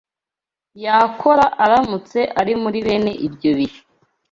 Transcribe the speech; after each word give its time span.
yakora 0.83 1.45
aramutse 1.65 2.19
ari 2.39 2.53
muri 2.61 2.77
bene 2.85 3.11
ibyo 3.27 3.51
bihe 3.57 3.79